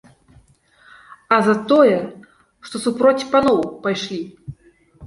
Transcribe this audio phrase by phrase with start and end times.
[1.37, 1.97] А за тое,
[2.71, 3.57] што супроць паноў
[3.87, 4.21] пайшлі!